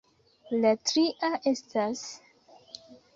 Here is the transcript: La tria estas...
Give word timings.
La 0.61 0.69
tria 0.91 1.29
estas... 1.51 2.01